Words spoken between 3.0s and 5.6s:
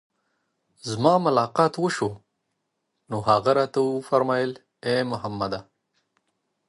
نو هغه راته وفرمايل: اې محمد!